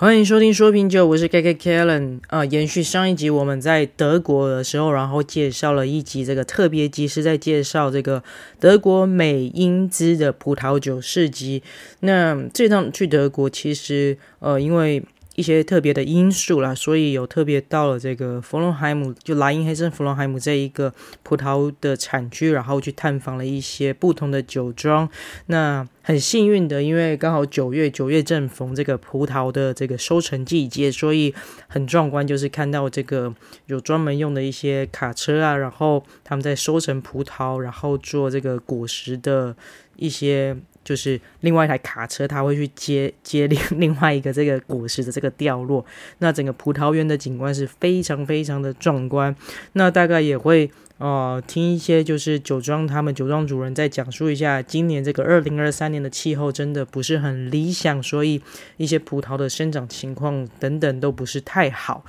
[0.00, 2.44] 欢迎收听说品酒，我是 KK Kellen 啊。
[2.44, 8.22] 延续上一集我们在德国的时候，然后介绍了一集这个特别集，是在介绍这个
[8.60, 11.64] 德国美因兹的葡萄酒市集。
[11.98, 15.02] 那这趟去德国，其实呃，因为
[15.38, 25.08] 一些特别的因素啦，所以有特别到了这个弗隆海姆，就莱茵黑森弗隆海姆这一个葡萄的产区，然后去探访了一些不同的酒庄。
[25.46, 31.32] 那很幸运的，因为刚好九月，九月正逢这个葡萄的这个收成季节，所以
[31.68, 33.32] 很壮观，就是看到这个
[33.66, 39.54] 有专门用的一些卡车啊，然后他们在收成葡萄，然后做这个果实的
[39.94, 40.56] 一些。
[40.88, 45.84] 就是另外一台卡车，它会去接 接另另外一个这个果实的这个掉落。
[46.20, 49.36] 那整个葡萄园的景观是非常非常的壮观。
[49.74, 58.40] 那大概也会呃听一些就是酒庄他们酒庄主人在讲述一下，今年这个二零二三年的气候真的不是很理想，所以
[58.78, 62.02] 一些葡萄的生长情况等等都不是太好。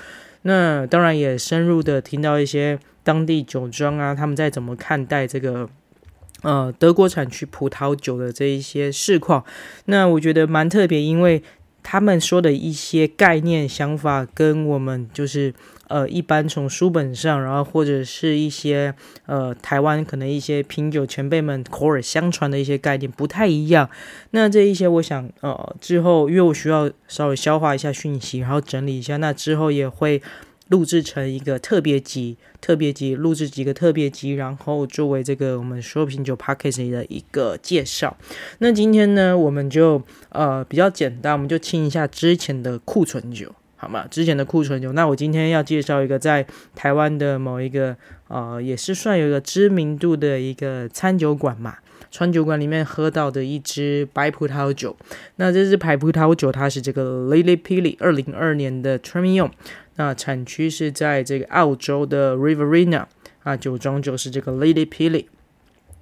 [0.43, 5.69] 那当然也深入的听到一些当地酒庄啊，他们在怎么看待这个。
[6.42, 9.44] 呃，德国产区葡萄酒的这一些市况，
[9.86, 11.44] 那我觉得蛮特别，因为
[11.84, 15.54] 他们说的一些概念想法，跟我们就是
[15.90, 18.94] 呃一般从书本上，然后或者是一些
[19.26, 23.90] 呃台湾可能一些品酒前辈们口耳相传的一些概念不太一样。
[24.32, 30.22] 那这一些，我想呃之后，因为我需要稍微消化一下讯息，然后整理一下，那之后也会。
[30.70, 38.16] 录制成一个特别集，特别集录制几个特别集，然后作为这个我们说品酒 podcast 的一个介绍。
[38.59, 44.06] 那今天呢，我们就呃比较简单，我们就清一下之前的库存酒，好吗？
[44.09, 44.94] 之前的库存酒。
[44.94, 46.45] 那我今天要介绍一个在
[46.76, 51.78] 台湾的某一个呃，也是算有一个知名度的一个餐酒馆嘛，
[52.11, 54.95] 餐酒馆里面喝到的一支白葡萄酒。
[55.38, 59.50] 那这支白葡萄酒，它是这个 Lily Pilly 二零二二年的 Semillon
[60.00, 63.05] 那产区是在这个澳洲的 Riverina
[63.44, 65.25] 啊，酒庄就是这个 Lady Pilly。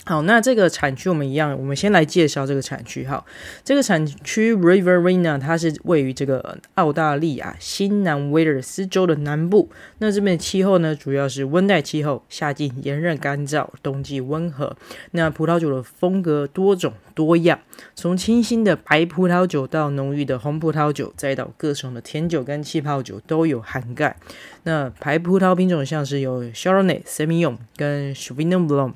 [0.07, 3.06] 好，那这个产区我们一样，我们先来介绍这个产区。
[3.06, 3.25] 好，
[3.62, 9.69] 这个产区 Riverina 它是位于这个澳大利亚新南威尔斯州的南部。
[9.97, 14.78] 那这边的气候呢，主要是温带气候，夏季炎热干燥，冬季温和。
[15.12, 17.59] 那葡萄酒的风格多种多样，
[17.94, 24.16] 从清新的白葡萄酒到浓郁的红葡萄酒，再到各种的甜酒跟气泡酒都有涵盖。
[24.63, 28.94] 那白葡萄品种像是有 Chardonnay、Semillon 跟 s h a v i n o n Blanc。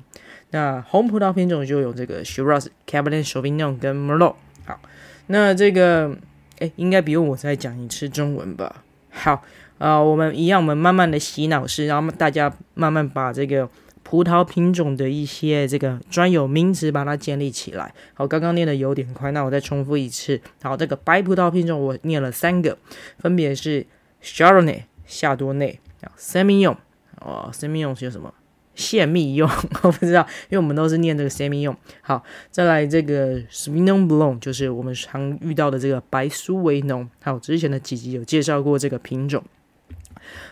[0.52, 4.36] 那红葡萄品种就有这个 Shiraz、Cabernet Sauvignon 跟 Merlot。
[4.64, 4.78] 好，
[5.26, 6.16] 那这个
[6.60, 8.84] 哎，应该不用我再讲一次中文吧？
[9.10, 9.32] 好
[9.78, 13.68] 啊、呃，我们一样，我们慢慢的洗脑式，然后大家慢慢把这个
[14.02, 17.92] 葡萄品种的一些这个专有名词把它建立起来。
[18.14, 20.40] 好，刚刚念的有点快，那我再重复一次。
[20.62, 22.78] 好，这个白葡萄品种我念了三个，
[23.18, 23.86] 分别是
[24.22, 25.80] Chardonnay 夏多内
[26.18, 26.76] ，Semillon
[27.20, 28.32] 哦，Semillon 是什么？
[28.74, 29.48] 泄密用，
[29.82, 31.76] 我不知道，因为我们都是念这个 Semillon。
[32.00, 37.08] 好，再来这个 Sauvignon Blanc，就是我们常遇到的这个白苏维农。
[37.20, 39.42] 还有之前的几集有介绍过这个品种。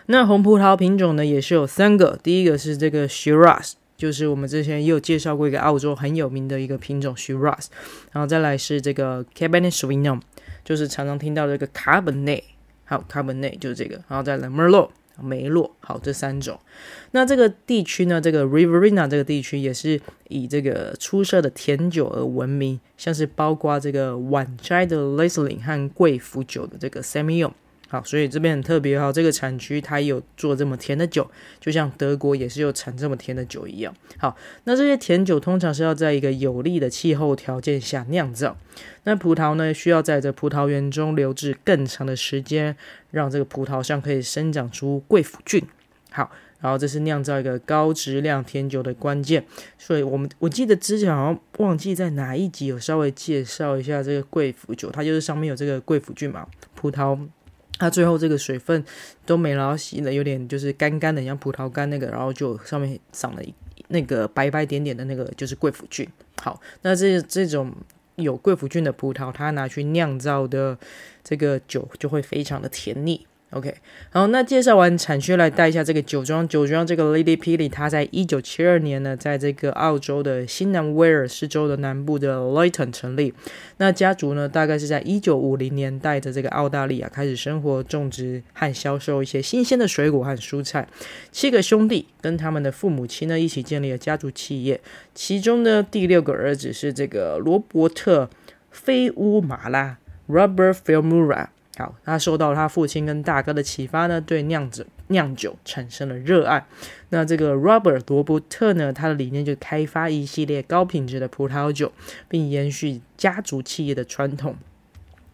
[0.07, 2.19] 那红葡萄品种呢，也是有三个。
[2.21, 7.67] 第一个是这个 Shiraz，就是我们之前也有介绍过一个澳洲很有名的一个品种 Shiraz。
[8.11, 10.19] 然后再来是这个 Cabernet Sauvignon，
[10.63, 12.43] 就是常常听到这个 Cabernet，
[12.83, 13.95] 还有 Cabernet 就是这个。
[14.07, 14.89] 然后再来 Merlot。
[15.21, 16.59] 梅洛，好，这三种。
[17.11, 19.99] 那这个地区呢，这个 Riverina 这个地区也是
[20.29, 27.51] 以这个出色的甜酒而闻名，像是包括这个晚摘的 Riesling 和贵腐酒的这个 Semillon。
[27.91, 31.29] 好，所以这边很特别哈，这个产区它有做这么甜的酒，
[31.59, 33.93] 就像德国也是有产这么甜的酒一样。
[34.17, 38.55] 好，那这些甜酒通常是要在一个有利的气候条件下酿造，
[39.03, 42.77] 那葡萄呢需要在这葡萄园中留置更长的时间，
[43.09, 45.61] 让这个葡萄上可以生长出贵腐菌。
[46.11, 46.31] 好，
[46.61, 49.43] 然后这是酿造一个高质量甜酒的关键。
[49.77, 57.19] 所以我们我记得之前好像忘记在哪一集有稍微介绍一下这个贵腐酒，它就是上面有这个贵腐菌嘛，葡萄。
[57.81, 58.85] 它最后这个水分
[59.25, 63.51] 都没了，洗的有点就是干干的，像葡萄干那个，然后就上面长了一
[63.87, 66.07] 那个白白点点的那个，就是贵腐菌。
[66.39, 67.73] 好，那这这种
[68.17, 70.77] 有贵腐菌的葡萄，它拿去酿造的
[71.23, 73.25] 这个酒就会非常的甜腻。
[73.51, 73.75] OK，
[74.11, 76.47] 好，那介绍完产区，来带一下这个酒庄。
[76.47, 83.33] 酒庄这个 Lady Pilly，它在一九七二年呢，在这个澳洲的新南威尔士州的南部的 Lytton 成立。
[83.75, 90.87] 那家族呢，大概是在一九五零年代的这个澳大利亚开始生活、种植和销售一些新鲜的水果和蔬菜。
[91.33, 94.79] 七个兄弟跟他们的父母亲呢，一起建立了家族企业。
[95.13, 98.25] 其中呢，第六个儿子是这个罗伯特·
[98.71, 99.97] 菲乌马拉
[100.29, 101.47] （Robert Filmura）。
[101.77, 106.65] 好，他受到他父亲跟大哥的启发呢，对酿酒酿酒产生了热爱。
[107.09, 111.91] 那这个 Robert 罗伯特呢，他的理念就开发一系列高品质的葡萄酒，
[112.27, 114.55] 并延续家族企业的传统。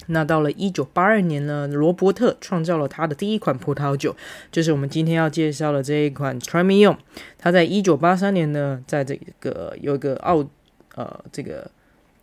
[0.09, 4.15] 那到了一九八二年呢，罗伯特创造了他的第一款葡萄酒，
[4.51, 6.97] 就是我们今天要介绍的这一款 t r e m i o n。
[7.37, 10.47] 他在一九八三年呢，在这个有一个奥
[10.95, 11.69] 呃这个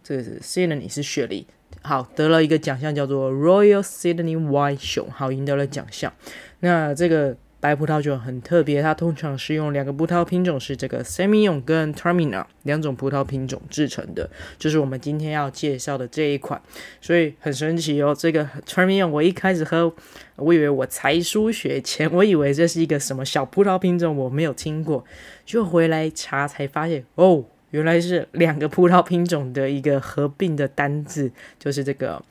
[0.02, 1.46] 这个是 Sydney 是雪梨，
[1.84, 6.12] 好得了一个奖项叫做 Royal Sydney Wine Show，好赢得了奖项。
[6.58, 7.36] 那这个。
[7.60, 14.28] 白葡萄酒很特别，它通常是用两个葡萄品种，是这个 Semillon 跟 Terminal 两种葡萄品种制成的，
[14.58, 16.60] 就是我们今天要介绍的这一款，
[17.00, 18.14] 所以很神奇哦。
[18.14, 19.90] 这个 Terminal 我一开始喝，
[20.36, 25.02] 我以为我才疏学浅，我以为这是一个什么小葡萄品种，我没有听过，
[25.46, 27.42] 就回来查才发现，哦，
[27.74, 32.22] 原来是两个葡萄品种的一个合并的单字，就是这个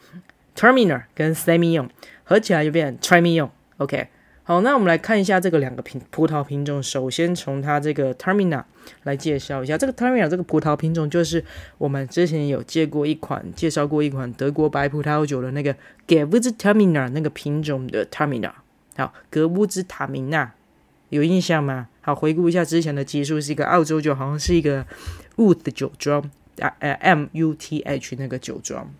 [0.55, 1.89] Terminal 跟 Semillon
[2.23, 4.07] 合起来就变成 Semillon，OK。
[4.45, 6.81] 好，那我们来看一下这个两个品葡萄品种。
[6.81, 8.63] 首先从它这个 Terminal
[9.03, 11.43] 来介绍一下，这个 Terminal 这个葡萄品种就是
[11.77, 15.75] 我们之前有介过一款介绍过一款德国白葡萄酒的那个
[16.07, 18.53] Gewürztraminer 那个品种的 Terminal。
[18.95, 20.53] 好，格乌兹塔明娜
[21.13, 21.87] 有印象吗？
[22.01, 24.85] 好，回顾一下之前的技术，是一个澳洲酒，好像是一个
[25.37, 26.19] Wood 酒庄
[26.59, 28.91] 啊，呃，M U T H 那个酒庄。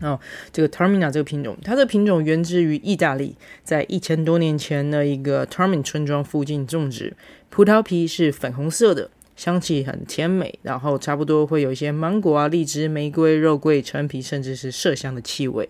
[0.00, 0.18] 哦，
[0.50, 7.14] 这个 Termina 这个品种，它的品种源自于意大利，在一千多年前的一个 Termin 村庄附近种植，
[7.50, 9.10] 葡萄皮是粉红色的。
[9.40, 15.66] 香气很甜美，然后差不多会有一些芒果啊、荔枝、玫瑰、肉桂、陈皮，甚至是麝香的气味。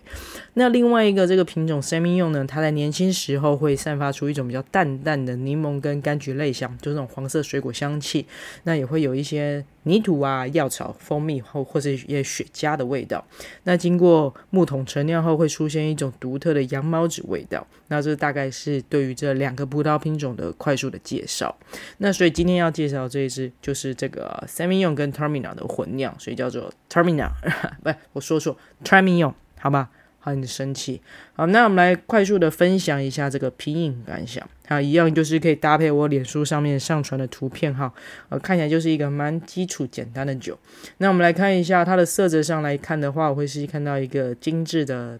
[0.55, 8.25] 那另外一个这个品种 s e m i o n 呢，它在年轻时候会散发出一种比较淡淡的柠檬跟柑橘类香，就那种黄色水果香气。
[8.63, 13.23] 那也会有一些泥土啊、药草、蜂蜜或或者一些雪茄的味道。
[13.63, 17.65] 那经过木桶陈酿后，会出现一种独特的羊毛纸味道。
[17.87, 21.55] 那这大概是对于这两个葡萄品种的快速的介绍。
[21.97, 23.51] 那所以今天要介绍这一支。
[23.61, 27.29] 就是这个 Semillon 跟 Terminal 的混酿，所以叫做 Terminal，
[27.83, 29.89] 不，我说错，Semillon，好吧，
[30.23, 31.01] 好，你生气。
[31.33, 34.47] 好，那我们来快速的分享一下这个皮影感想。
[34.67, 37.91] 好，一样就是可以搭配我脸书上面上传的图片哈，
[38.29, 40.57] 呃，看起来就是一个蛮基础简单的酒。
[40.99, 45.19] 那我们来看一下它的色泽上来看的话，我会是看到一个精致的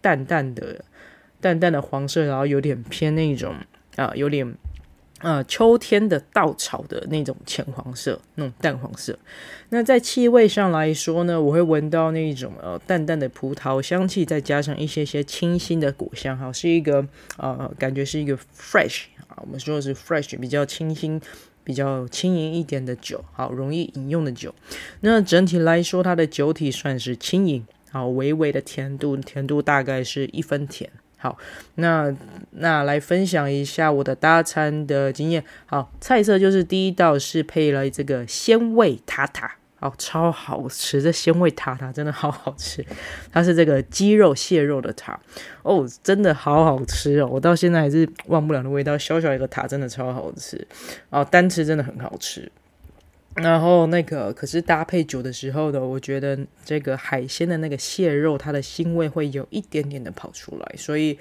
[0.00, 0.84] 淡淡的
[1.40, 3.54] 淡淡的黄色，然后有点偏那种
[3.96, 4.54] 啊、有点。
[5.22, 9.16] 呃，秋天的稻草的那种浅黄色，那种淡黄色。
[9.68, 17.06] 那在气味上来说呢，我会闻到那一种呃淡淡的葡萄香气，再加上一些些清新的果香，哈，是一个
[17.38, 21.20] 呃感觉是一个 fresh 啊，我们说的是 fresh，比较清新、
[21.62, 24.52] 比较轻盈一点的酒，好，容易饮用的酒。
[25.00, 30.90] 那整体来说，它的酒体算是轻盈，好，微微的甜度，甜度大概是一分甜。
[31.22, 31.38] 好，
[31.76, 32.12] 那
[32.50, 35.44] 那来分享一下我的搭餐的经验。
[35.66, 42.84] 好，菜色就是第一道是配了这个鲜味塔塔，好，超好吃，这鲜味塔塔真的好好吃。
[43.30, 45.20] 它是这个鸡肉蟹肉的塔，
[45.62, 48.98] 哦，真的好好吃哦，我到现在还是忘不了的味道。
[48.98, 50.66] 小小一个塔真的超好吃，
[51.10, 52.50] 哦，单吃真的很好吃。
[53.34, 61.18] 然后那个可是搭配酒的时候呢，我觉得这个海鲜的那个蟹肉，它的腥味会有一点点的跑出来，所以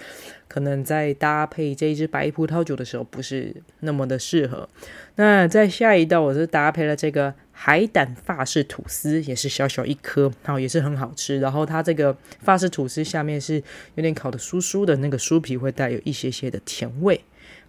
[0.47, 4.67] 可能在搭配这一支白葡萄酒的时候不是那么的适合。
[5.15, 11.39] 那在下一道，我是搭配了这个海胆法式吐司，也是小小一颗，然后也是很好吃。
[11.39, 13.55] 然后它这个法式吐司下面是
[13.95, 17.21] 有点烤的酥酥的，那个酥皮会带有一些些的甜味。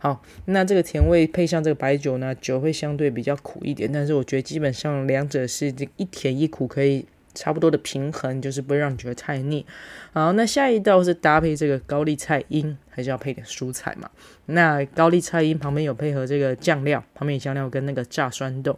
[0.02, 9.64] 好，那这个甜味配上这个白酒呢，酒会相对比较苦一点，但是我觉得基本上两者是这一甜一苦可以差不多的平衡，就是不会让你觉得太腻。
[10.12, 14.10] 好，那下一道是搭配这个高丽菜英，还是要配点蔬菜嘛？
[14.46, 18.76] 那高丽菜英旁边有配合这个酱料，旁边酱料跟那个炸酸豆。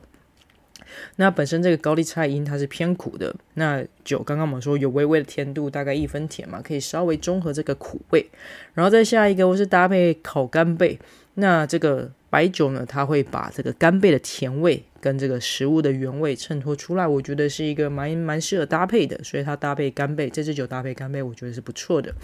[1.17, 8.29] 那本身这个高丽菜因它是偏苦的，那酒刚刚我们说有微微的甜度，大概一分甜嘛，可以稍微中和这个苦味。
[8.75, 10.99] 然后再下一个，我是搭配烤干贝。
[11.35, 22.15] 那这个白酒呢，它会把这个干贝的甜味跟这个食物的原味衬托出来，我觉得是一个蛮蛮适合搭配的，所以它搭配干贝，这支酒搭配干贝，我觉得是不错的。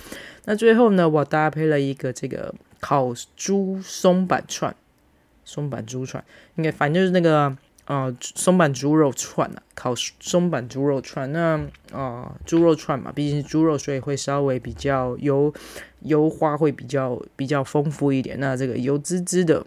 [0.45, 4.75] 那最后呢，我搭配了一个这个烤猪松板串，
[5.45, 6.25] 松板猪串，
[6.55, 7.57] 应该反正就是那个。
[7.85, 11.33] 啊、松板猪肉串啊，烤松板猪肉串。
[11.33, 11.61] 那
[11.93, 15.53] 啊，猪、肉串嘛，毕竟是猪肉，所以会稍微比较油
[16.03, 18.39] 油花会比较比较丰富一点。
[18.39, 19.67] 那这个油滋滋的，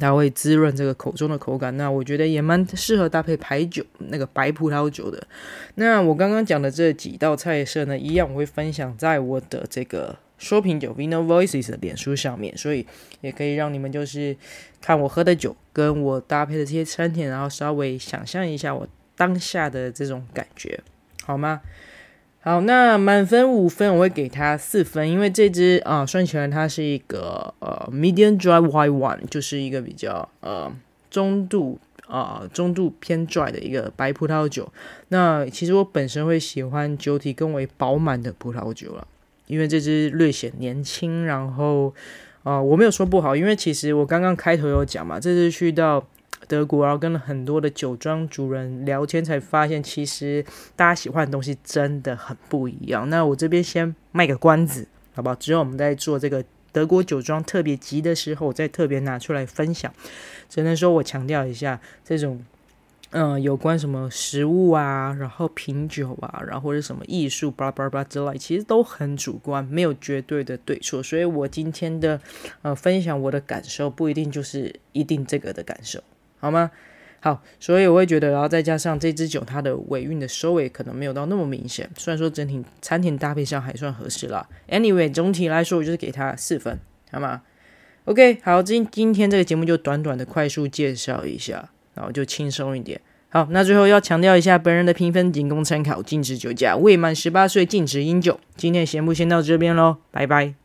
[0.00, 1.76] 它会滋润这个口中的口感。
[1.76, 5.26] 那我觉得也蛮适合搭配白酒，那个白葡萄酒的。
[5.74, 10.16] 那我刚刚讲的这几道菜色呢，一样我会分享在我的这个。
[10.44, 12.86] 说品酒 Vino Voices 的脸书上面，所以
[13.22, 14.36] 也可以让你们就是
[14.80, 18.86] 看我喝的酒，跟我搭配的这些餐点，然后稍微想象一下我
[19.16, 20.78] 当下的这种感觉，
[21.24, 21.62] 好吗？
[22.40, 30.70] 好，那满分五分，我会给它四分，因为这支啊，算起来它是一个呃 medium dry white one，就是一个比较呃
[31.10, 34.70] 中度啊、中度偏 dry 的一个白葡萄酒。
[35.08, 39.08] 那其实我本身会喜欢酒体更为饱满的葡萄酒了，
[39.46, 41.24] 因为这支略显年轻。
[41.26, 41.94] 然后
[42.42, 46.06] 啊、我没有说不好，因为其实我刚刚开头有讲嘛，这次去到。
[46.46, 50.44] 德国，然后跟了很多的酒庄主人聊天，才发现其实
[50.76, 53.08] 大家喜欢的东西真的很不一样。
[53.08, 55.34] 那我这边先卖个关子，好不好？
[55.36, 59.90] 只有我们在做这个德国酒庄特别集的时候，我再特别拿出来分享。
[60.50, 62.44] 只能说我强调一下，这种
[63.16, 71.00] 嗯、有关什么食物啊，然后品酒啊，然后或者什么艺术，巴拉巴拉巴拉之类，其实都很主观，没有绝对的对错。
[71.00, 72.20] 所以我今天的
[72.62, 76.02] 呃分享我的感受，不一定就是一定这个的感受。
[76.40, 76.72] 好吗？
[77.20, 81.88] 好，所以我会觉得，然后再加上这支酒，它的尾韵的收尾可能没有到那么明显。
[81.96, 84.46] 虽然说整体餐厅搭配上还算合适啦。
[84.68, 86.78] Anyway，总体来说，我就是给它四分，
[87.12, 87.42] 好吗
[88.06, 93.00] ？OK，好，今今天这个节目就短短的快速介绍一下，然后就轻松一点。
[93.28, 98.38] 好，那最后要强调一下，本人的评分仅供参考，禁止酒驾，未满十八岁禁止饮酒。
[98.56, 100.63] 今天的节目先到这边喽，拜拜。